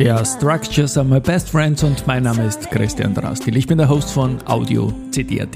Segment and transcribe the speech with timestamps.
[0.00, 3.54] Ja, Structures are my best friends und mein Name ist Christian Drastil.
[3.58, 5.54] Ich bin der Host von Audio CD.at.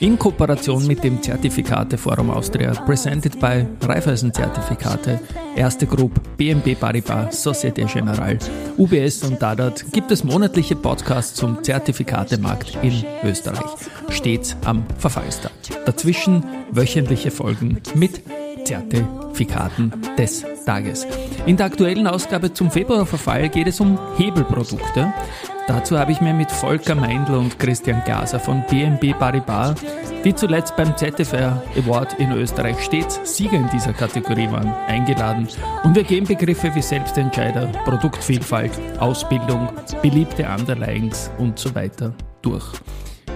[0.00, 5.20] In Kooperation mit dem Zertifikate Forum Austria, presented by Raiffeisen Zertifikate,
[5.56, 8.38] Erste Group, BNP Paribas, Societe Generale,
[8.78, 13.60] UBS und Dadat gibt es monatliche Podcasts zum Zertifikatemarkt in Österreich.
[14.08, 15.52] Stets am Verfallstag.
[15.84, 18.22] Dazwischen wöchentliche Folgen mit
[18.64, 21.06] Zertifikaten des Tages.
[21.46, 25.12] In der aktuellen Ausgabe zum Februarverfall geht es um Hebelprodukte.
[25.66, 29.74] Dazu habe ich mir mit Volker Meindl und Christian Glaser von BNB Paribas,
[30.24, 35.48] die zuletzt beim ZFR Award in Österreich stets Sieger in dieser Kategorie waren, eingeladen.
[35.84, 39.68] Und wir gehen Begriffe wie Selbstentscheider, Produktvielfalt, Ausbildung,
[40.00, 42.72] beliebte Underlyings und so weiter durch.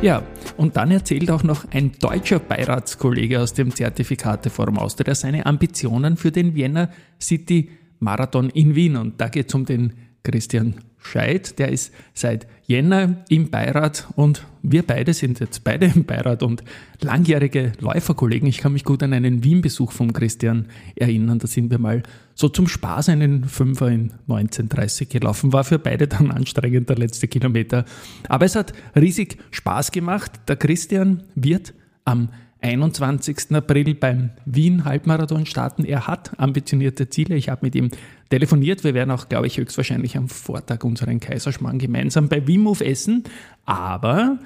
[0.03, 0.23] Ja,
[0.59, 6.31] und dann erzählt auch noch ein deutscher Beiratskollege aus dem Zertifikateforum Austria seine Ambitionen für
[6.31, 8.97] den Vienna City Marathon in Wien.
[8.97, 10.75] Und da geht es um den Christian
[11.07, 16.43] Scheid, der ist seit Jänner im Beirat und wir beide sind jetzt beide im Beirat
[16.43, 16.65] und
[17.01, 18.49] langjährige Läuferkollegen.
[18.49, 21.39] Ich kann mich gut an einen Wien-Besuch von Christian erinnern.
[21.39, 22.03] Da sind wir mal
[22.35, 25.53] so zum Spaß einen Fünfer in 1930 gelaufen.
[25.53, 27.85] War für beide dann anstrengend der letzte Kilometer.
[28.29, 30.33] Aber es hat riesig Spaß gemacht.
[30.49, 31.73] Der Christian wird
[32.05, 32.31] am
[32.67, 33.53] 21.
[33.53, 35.85] April beim Wien-Halbmarathon starten.
[35.85, 37.37] Er hat ambitionierte Ziele.
[37.37, 37.91] Ich habe mit ihm
[38.29, 38.83] telefoniert.
[38.83, 43.23] Wir werden auch, glaube ich, höchstwahrscheinlich am Vortag unseren Kaiserschmarrn gemeinsam bei Wimov essen.
[43.65, 44.39] Aber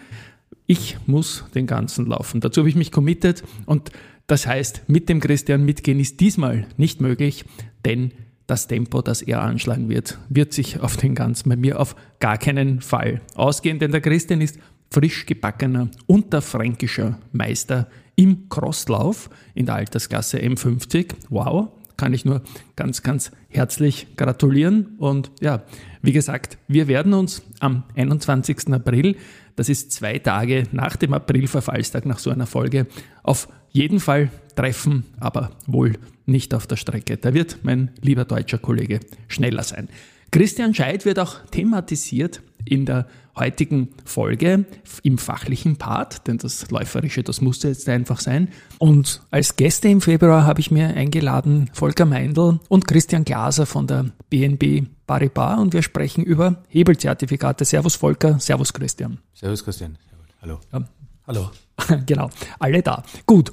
[0.67, 2.41] ich muss den ganzen laufen.
[2.41, 3.91] Dazu habe ich mich committed und
[4.27, 7.45] das heißt, mit dem Christian mitgehen ist diesmal nicht möglich,
[7.85, 8.13] denn
[8.47, 12.39] das Tempo, das er anschlagen wird, wird sich auf den ganzen bei mir auf gar
[12.39, 14.59] keinen Fall ausgehen, denn der Christian ist
[14.91, 17.89] frisch gebackener unterfränkischer Meister
[18.21, 21.15] im Crosslauf in der Altersklasse M50.
[21.31, 22.43] Wow, kann ich nur
[22.77, 24.97] ganz, ganz herzlich gratulieren.
[24.99, 25.63] Und ja,
[26.03, 28.75] wie gesagt, wir werden uns am 21.
[28.75, 29.17] April,
[29.57, 32.87] das ist zwei Tage nach dem Aprilverfallstag nach so einer Folge,
[33.23, 35.95] auf jeden Fall treffen, aber wohl
[36.27, 37.17] nicht auf der Strecke.
[37.17, 39.89] Da wird mein lieber deutscher Kollege schneller sein.
[40.31, 44.65] Christian Scheid wird auch thematisiert in der heutigen Folge
[45.03, 48.49] im fachlichen Part, denn das Läuferische, das musste jetzt einfach sein.
[48.79, 53.87] Und als Gäste im Februar habe ich mir eingeladen Volker Meindl und Christian Glaser von
[53.87, 57.65] der BNB Paribas und wir sprechen über Hebelzertifikate.
[57.65, 59.19] Servus Volker, Servus Christian.
[59.35, 59.99] Servus Christian.
[60.43, 60.61] Hallo.
[60.73, 60.85] Ja.
[61.27, 61.51] Hallo.
[62.07, 63.03] genau, alle da.
[63.27, 63.53] Gut.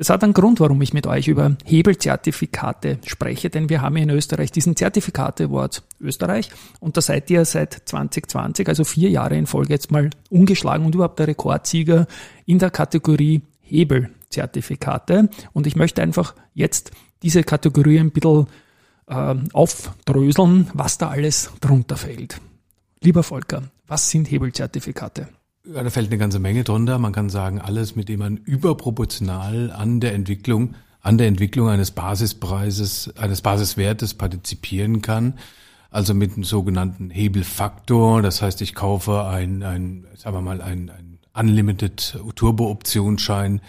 [0.00, 4.10] Es hat einen Grund, warum ich mit euch über Hebelzertifikate spreche, denn wir haben in
[4.10, 9.72] Österreich diesen Zertifikate-Award Österreich und da seid ihr seit 2020, also vier Jahre in Folge
[9.72, 12.06] jetzt mal ungeschlagen und überhaupt der Rekordsieger
[12.46, 15.30] in der Kategorie Hebelzertifikate.
[15.52, 16.92] Und ich möchte einfach jetzt
[17.24, 18.46] diese Kategorie ein bisschen
[19.08, 22.40] äh, aufdröseln, was da alles drunter fällt.
[23.02, 25.26] Lieber Volker, was sind Hebelzertifikate?
[25.74, 26.98] Ja, da fällt eine ganze Menge drunter.
[26.98, 31.90] Man kann sagen, alles, mit dem man überproportional an der Entwicklung, an der Entwicklung eines
[31.90, 35.34] Basispreises, eines Basiswertes partizipieren kann.
[35.90, 38.22] Also mit einem sogenannten Hebelfaktor.
[38.22, 43.60] Das heißt, ich kaufe ein, ein sagen wir mal, ein, ein Unlimited Turbo-Optionsschein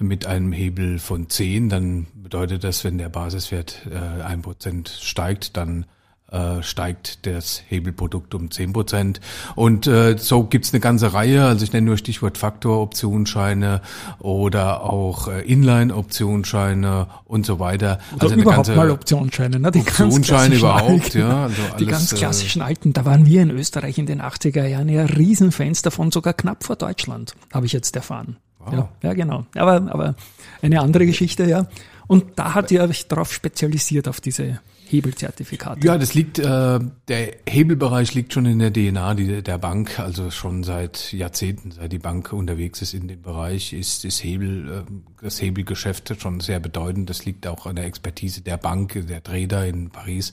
[0.00, 1.68] mit einem Hebel von 10.
[1.68, 5.86] Dann bedeutet das, wenn der Basiswert äh, ein Prozent steigt, dann
[6.34, 9.20] äh, steigt das Hebelprodukt um zehn Prozent.
[9.54, 13.80] Und äh, so gibt's eine ganze Reihe, also ich nenne nur Stichwort Faktor-Optionsscheine
[14.18, 18.00] oder auch äh, Inline-Optionsscheine und so weiter.
[18.16, 19.70] Oder also überhaupt mal Optionsscheine, ne?
[19.70, 21.44] Die Optionsscheine überhaupt, alten, ja.
[21.44, 24.66] Also alles, die ganz äh, klassischen alten, da waren wir in Österreich in den 80er
[24.66, 28.38] Jahren ja Riesenfans davon, sogar knapp vor Deutschland, habe ich jetzt erfahren.
[28.58, 28.74] Wow.
[28.74, 29.46] Ja, ja, genau.
[29.54, 30.14] Aber, aber
[30.62, 31.66] eine andere Geschichte, ja.
[32.06, 34.60] Und da hat ihr euch darauf spezialisiert, auf diese
[34.94, 35.86] Hebelzertifikate?
[35.86, 40.30] Ja, das liegt, äh, der Hebelbereich liegt schon in der DNA die, der Bank, also
[40.30, 44.92] schon seit Jahrzehnten, seit die Bank unterwegs ist in dem Bereich, ist das Hebel, äh,
[45.22, 47.10] das Hebelgeschäft schon sehr bedeutend.
[47.10, 50.32] Das liegt auch an der Expertise der Bank, der Trader in Paris.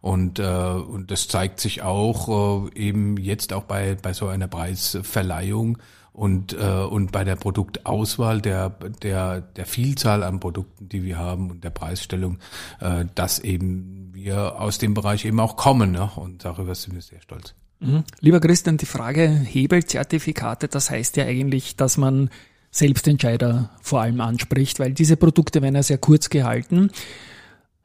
[0.00, 4.48] Und, äh, und das zeigt sich auch äh, eben jetzt auch bei, bei so einer
[4.48, 5.78] Preisverleihung
[6.12, 8.70] und, äh, und bei der Produktauswahl der,
[9.02, 12.38] der, der Vielzahl an Produkten, die wir haben und der Preisstellung,
[12.80, 15.90] äh, dass eben wir aus dem Bereich eben auch kommen.
[15.92, 16.10] Ne?
[16.16, 17.54] Und darüber sind wir sehr stolz.
[17.80, 18.04] Mhm.
[18.20, 22.30] Lieber Christian, die Frage Hebelzertifikate, das heißt ja eigentlich, dass man
[22.70, 26.90] Selbstentscheider vor allem anspricht, weil diese Produkte werden ja sehr kurz gehalten.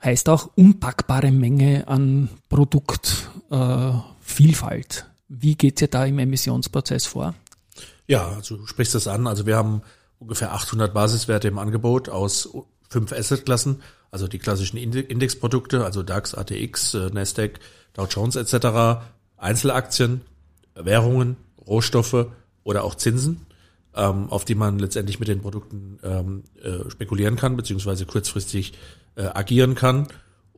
[0.04, 5.00] Heißt auch unpackbare Menge an Produktvielfalt.
[5.00, 7.34] Äh, Wie geht ihr da im Emissionsprozess vor?
[8.08, 9.28] Ja, also du sprichst das an.
[9.28, 9.82] Also wir haben
[10.20, 12.50] ungefähr 800 Basiswerte im Angebot aus
[12.90, 13.82] fünf Assetklassen,
[14.12, 17.60] also die klassischen Indexprodukte, also DAX, ATX, äh, Nasdaq,
[17.94, 19.04] Dow Jones etc.,
[19.38, 20.22] Einzelaktien,
[20.76, 22.28] Währungen, Rohstoffe
[22.64, 23.46] oder auch Zinsen,
[23.96, 28.74] ähm, auf die man letztendlich mit den Produkten ähm, äh, spekulieren kann, beziehungsweise kurzfristig
[29.16, 30.08] äh, agieren kann.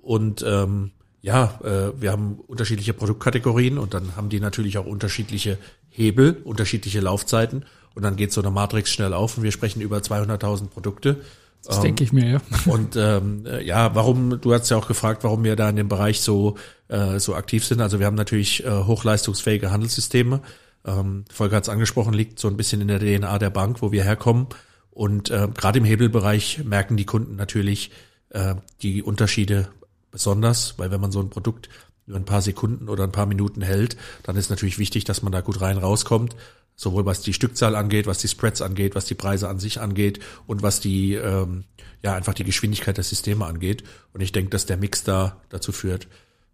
[0.01, 0.91] Und ähm,
[1.21, 1.59] ja,
[1.99, 5.57] wir haben unterschiedliche Produktkategorien und dann haben die natürlich auch unterschiedliche
[5.89, 9.97] Hebel, unterschiedliche Laufzeiten und dann geht so eine Matrix schnell auf und wir sprechen über
[9.97, 11.19] 200.000 Produkte.
[11.65, 12.41] Das ähm, denke ich mir, ja.
[12.71, 15.89] Und ähm, äh, ja, warum, du hast ja auch gefragt, warum wir da in dem
[15.89, 16.55] Bereich so,
[16.87, 17.81] äh, so aktiv sind.
[17.81, 20.41] Also wir haben natürlich äh, hochleistungsfähige Handelssysteme.
[20.85, 23.91] Ähm, Volker hat es angesprochen, liegt so ein bisschen in der DNA der Bank, wo
[23.91, 24.47] wir herkommen.
[24.91, 27.91] Und äh, gerade im Hebelbereich merken die Kunden natürlich
[28.29, 29.69] äh, die Unterschiede
[30.11, 31.69] besonders, weil wenn man so ein Produkt
[32.07, 35.31] über ein paar Sekunden oder ein paar Minuten hält, dann ist natürlich wichtig, dass man
[35.31, 36.35] da gut rein rauskommt,
[36.79, 40.19] sowohl was die Stückzahl angeht, was die Spreads angeht, was die Preise an sich angeht
[40.47, 41.65] und was die ähm,
[42.01, 43.83] ja einfach die Geschwindigkeit der Systeme angeht.
[44.13, 46.07] Und ich denke, dass der Mix da dazu führt,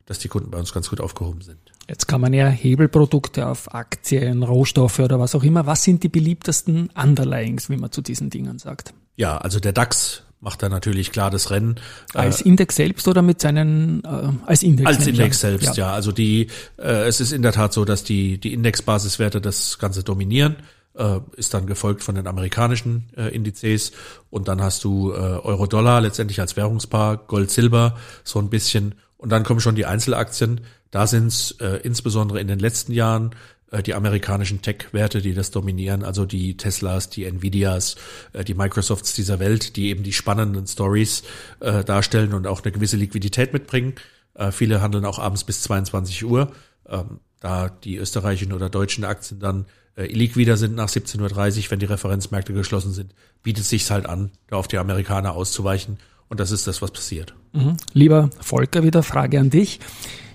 [0.08, 1.60] dass die Kunden bei uns ganz gut aufgehoben sind.
[1.88, 5.68] Jetzt kann man ja Hebelprodukte auf Aktien, Rohstoffe oder was auch immer.
[5.68, 8.96] Was sind die beliebtesten Underlyings, wie man zu diesen Dingen sagt?
[9.18, 11.76] Ja, also der DAX macht er natürlich klar das Rennen.
[12.14, 14.88] Als äh, Index selbst oder mit seinen äh, als Index?
[14.88, 15.88] Als Index selbst, ja.
[15.88, 15.94] ja.
[15.94, 16.48] Also die
[16.78, 20.58] äh, es ist in der Tat so, dass die die Indexbasiswerte das Ganze dominieren.
[20.94, 23.92] Äh, ist dann gefolgt von den amerikanischen äh, Indizes
[24.30, 29.44] und dann hast du äh, Euro-Dollar letztendlich als Währungspaar, Gold-Silber so ein bisschen und dann
[29.44, 30.62] kommen schon die Einzelaktien.
[30.92, 33.32] Da sind es äh, insbesondere in den letzten Jahren
[33.82, 37.96] die amerikanischen Tech-Werte, die das dominieren, also die Teslas, die Nvidias,
[38.34, 41.24] äh, die Microsofts dieser Welt, die eben die spannenden Stories
[41.60, 43.96] äh, darstellen und auch eine gewisse Liquidität mitbringen.
[44.34, 46.52] Äh, viele handeln auch abends bis 22 Uhr.
[46.88, 51.22] Ähm, da die österreichischen oder deutschen Aktien dann äh, illiquider sind nach 17.30
[51.66, 53.14] Uhr, wenn die Referenzmärkte geschlossen sind,
[53.44, 55.98] bietet es sich halt an, da auf die Amerikaner auszuweichen.
[56.28, 57.36] Und das ist das, was passiert.
[57.54, 57.78] Mhm.
[57.94, 59.80] Lieber Volker, wieder Frage an dich.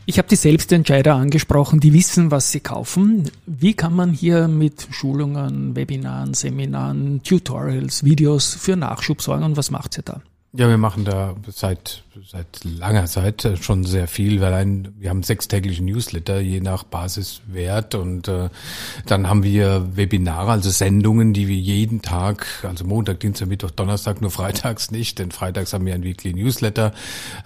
[0.06, 3.31] Ich habe die Selbstentscheider angesprochen, die wissen, was sie kaufen.
[3.47, 9.70] Wie kann man hier mit Schulungen, Webinaren, Seminaren, Tutorials, Videos für Nachschub sorgen und was
[9.70, 10.20] macht ihr da?
[10.52, 15.23] Ja, wir machen da seit seit langer Zeit schon sehr viel, weil ein, wir haben
[15.23, 18.49] sechstägliche Newsletter, je nach Basiswert und äh,
[19.06, 24.20] dann haben wir Webinare, also Sendungen, die wir jeden Tag, also Montag, Dienstag, Mittwoch, Donnerstag,
[24.20, 26.93] nur freitags nicht, denn freitags haben wir ein Weekly Newsletter,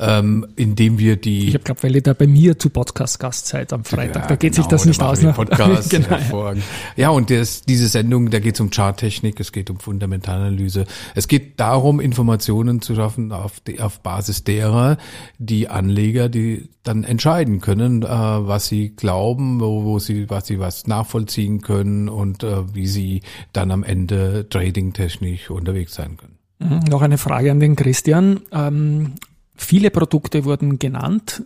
[0.01, 1.49] ähm, in dem wir die...
[1.49, 4.55] Ich habe gerade, weil ihr da bei mir zu Podcast-Gastzeit am Freitag, ja, da geht
[4.55, 5.21] genau, sich das nicht aus.
[5.21, 5.33] Ne?
[5.33, 6.09] Podcast, genau.
[6.09, 6.65] hervorragend.
[6.97, 11.29] Ja, und das, diese Sendung, da geht es um Charttechnik, es geht um Fundamentalanalyse, es
[11.29, 14.97] geht darum, Informationen zu schaffen auf, die, auf Basis derer
[15.39, 20.59] die Anleger, die dann entscheiden können, äh, was sie glauben, wo, wo sie, was sie
[20.59, 26.39] was nachvollziehen können und äh, wie sie dann am Ende tradingtechnisch unterwegs sein können.
[26.59, 28.41] Mhm, noch eine Frage an den Christian.
[28.53, 29.15] Ähm,
[29.55, 31.45] viele Produkte wurden genannt.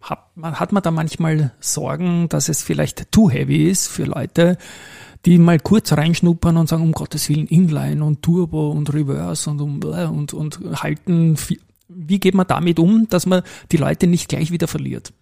[0.00, 4.56] Hat man, hat man da manchmal Sorgen, dass es vielleicht too heavy ist für Leute,
[5.24, 9.60] die mal kurz reinschnuppern und sagen, um Gottes Willen, Inline und Turbo und Reverse und,
[9.60, 11.36] und, und, und halten.
[11.88, 15.12] Wie geht man damit um, dass man die Leute nicht gleich wieder verliert?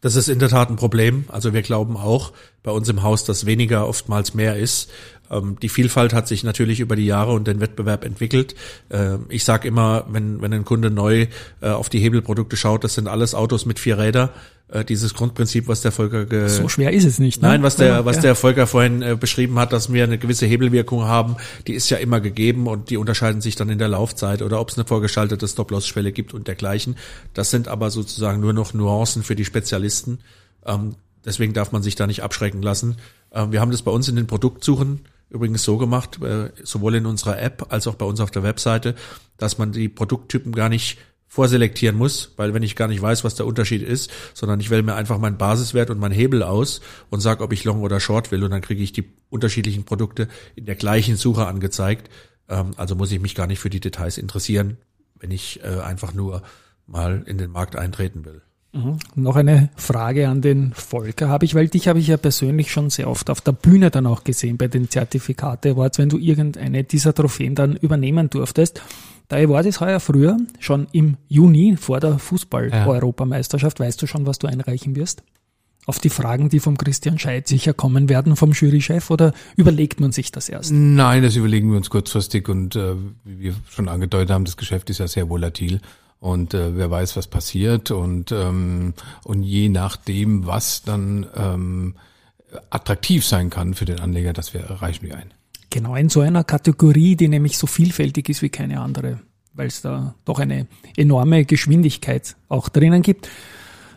[0.00, 1.24] Das ist in der Tat ein Problem.
[1.28, 4.90] Also wir glauben auch bei uns im Haus, dass weniger oftmals mehr ist.
[5.28, 8.54] Ähm, die Vielfalt hat sich natürlich über die Jahre und den Wettbewerb entwickelt.
[8.90, 11.26] Ähm, ich sage immer, wenn, wenn ein Kunde neu
[11.60, 14.30] äh, auf die Hebelprodukte schaut, das sind alles Autos mit vier Räder.
[14.70, 17.40] Äh, dieses Grundprinzip, was der Volker ge so schwer ist es nicht.
[17.40, 17.48] Ne?
[17.48, 18.22] Nein, was der was ja.
[18.22, 21.96] der Volker vorhin äh, beschrieben hat, dass wir eine gewisse Hebelwirkung haben, die ist ja
[21.96, 25.48] immer gegeben und die unterscheiden sich dann in der Laufzeit oder ob es eine vorgeschaltete
[25.48, 26.96] Stop-Loss-Schwelle gibt und dergleichen.
[27.32, 30.18] Das sind aber sozusagen nur noch Nuancen für die Spezialisten.
[30.66, 32.96] Ähm, deswegen darf man sich da nicht abschrecken lassen.
[33.32, 37.06] Ähm, wir haben das bei uns in den Produktsuchen übrigens so gemacht, äh, sowohl in
[37.06, 38.94] unserer App als auch bei uns auf der Webseite,
[39.38, 40.98] dass man die Produkttypen gar nicht
[41.28, 44.82] vorselektieren muss, weil wenn ich gar nicht weiß, was der Unterschied ist, sondern ich wähle
[44.82, 46.80] mir einfach meinen Basiswert und meinen Hebel aus
[47.10, 50.28] und sage, ob ich Long oder Short will und dann kriege ich die unterschiedlichen Produkte
[50.56, 52.10] in der gleichen Suche angezeigt.
[52.48, 54.78] Ähm, also muss ich mich gar nicht für die Details interessieren,
[55.20, 56.42] wenn ich äh, einfach nur
[56.86, 58.42] mal in den Markt eintreten will.
[58.72, 58.98] Mhm.
[59.14, 62.90] Noch eine Frage an den Volker habe ich, weil dich habe ich ja persönlich schon
[62.90, 66.84] sehr oft auf der Bühne dann auch gesehen bei den Zertifikate Awards, wenn du irgendeine
[66.84, 68.82] dieser Trophäen dann übernehmen durftest.
[69.30, 73.78] Der Award ist heuer früher, schon im Juni vor der Fußball-Europameisterschaft.
[73.78, 75.22] Weißt du schon, was du einreichen wirst?
[75.84, 80.12] Auf die Fragen, die vom Christian Scheidt sicher kommen werden, vom Jurychef, oder überlegt man
[80.12, 80.72] sich das erst?
[80.72, 82.94] Nein, das überlegen wir uns kurzfristig und äh,
[83.24, 85.80] wie wir schon angedeutet haben, das Geschäft ist ja sehr volatil
[86.20, 88.94] und äh, wer weiß, was passiert und ähm,
[89.24, 91.94] und je nachdem, was dann ähm,
[92.70, 95.32] attraktiv sein kann für den Anleger, das wir reichen wir ein.
[95.70, 99.20] Genau in so einer Kategorie, die nämlich so vielfältig ist wie keine andere.
[99.54, 103.28] weil es da doch eine enorme Geschwindigkeit auch drinnen gibt.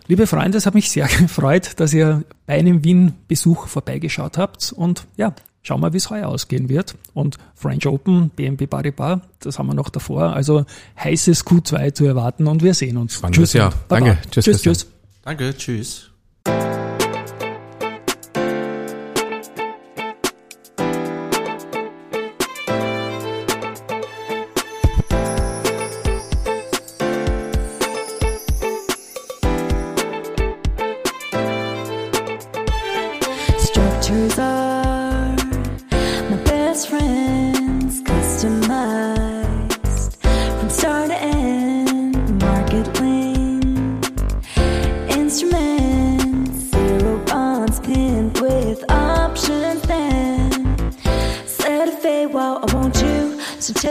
[0.08, 5.06] Liebe Freunde, es hat mich sehr gefreut, dass ihr bei einem Wien-Besuch vorbeigeschaut habt und
[5.18, 6.96] ja, schauen wir, wie es heuer ausgehen wird.
[7.14, 10.34] Und French Open, BNP Paribas, das haben wir noch davor.
[10.34, 10.66] Also
[11.00, 13.16] heißes Q2 zu erwarten und wir sehen uns.
[13.16, 13.74] Spannendes Jahr.
[13.88, 14.18] Danke.
[14.30, 14.88] Tschüss, tschüss, tschüss.
[15.24, 16.12] Danke, tschüss.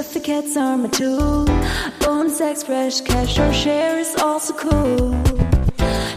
[0.03, 1.45] certificates are my tool.
[2.01, 5.11] Bonus sex, fresh cash or share is also cool.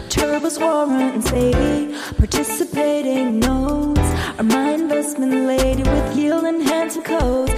[0.08, 7.53] Turbos, warrant, and Sadie, participating notes are my investment lady with yield enhancing codes.